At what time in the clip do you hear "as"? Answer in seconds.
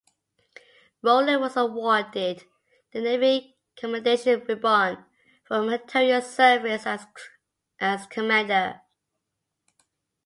7.79-8.07